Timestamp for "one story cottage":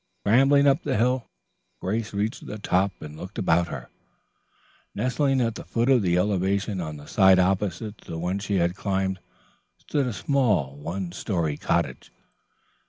10.75-12.11